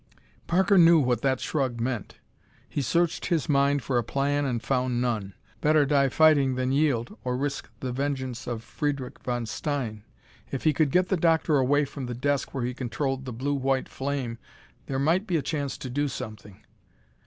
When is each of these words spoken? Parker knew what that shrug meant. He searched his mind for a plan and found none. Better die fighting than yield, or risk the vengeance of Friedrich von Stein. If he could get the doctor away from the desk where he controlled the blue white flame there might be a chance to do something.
Parker 0.47 0.79
knew 0.79 0.99
what 0.99 1.21
that 1.21 1.39
shrug 1.39 1.79
meant. 1.79 2.15
He 2.67 2.81
searched 2.81 3.27
his 3.27 3.47
mind 3.47 3.83
for 3.83 3.99
a 3.99 4.03
plan 4.03 4.45
and 4.45 4.59
found 4.59 4.99
none. 4.99 5.35
Better 5.61 5.85
die 5.85 6.09
fighting 6.09 6.55
than 6.55 6.71
yield, 6.71 7.15
or 7.23 7.37
risk 7.37 7.69
the 7.81 7.91
vengeance 7.91 8.47
of 8.47 8.63
Friedrich 8.63 9.19
von 9.19 9.45
Stein. 9.45 10.03
If 10.51 10.63
he 10.63 10.73
could 10.73 10.89
get 10.89 11.09
the 11.09 11.17
doctor 11.17 11.57
away 11.59 11.85
from 11.85 12.07
the 12.07 12.15
desk 12.15 12.51
where 12.51 12.63
he 12.63 12.73
controlled 12.73 13.25
the 13.25 13.31
blue 13.31 13.53
white 13.53 13.87
flame 13.87 14.39
there 14.87 14.97
might 14.97 15.27
be 15.27 15.37
a 15.37 15.43
chance 15.43 15.77
to 15.77 15.87
do 15.87 16.07
something. 16.07 16.65